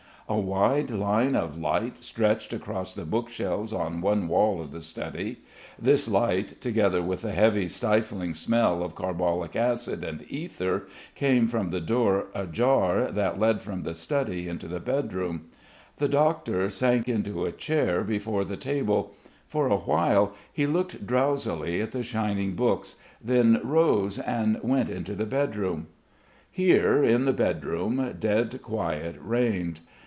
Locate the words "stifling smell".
7.67-8.81